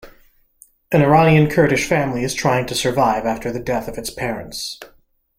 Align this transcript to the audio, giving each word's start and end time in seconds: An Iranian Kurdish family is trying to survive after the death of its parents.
An 0.91 1.03
Iranian 1.03 1.47
Kurdish 1.47 1.87
family 1.87 2.23
is 2.23 2.33
trying 2.33 2.65
to 2.65 2.73
survive 2.73 3.23
after 3.27 3.51
the 3.51 3.59
death 3.59 3.87
of 3.87 3.99
its 3.99 4.09
parents. 4.09 4.79